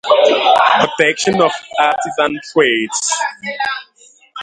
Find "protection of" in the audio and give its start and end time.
0.97-1.51